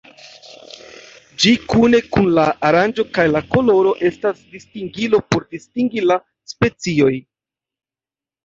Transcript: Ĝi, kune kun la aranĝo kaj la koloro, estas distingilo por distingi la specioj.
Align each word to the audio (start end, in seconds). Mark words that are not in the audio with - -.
Ĝi, 1.43 1.51
kune 1.73 1.99
kun 2.15 2.29
la 2.37 2.45
aranĝo 2.69 3.05
kaj 3.17 3.25
la 3.35 3.41
koloro, 3.57 3.91
estas 4.11 4.41
distingilo 4.55 5.21
por 5.35 5.47
distingi 5.55 6.07
la 6.13 6.19
specioj. 6.55 7.13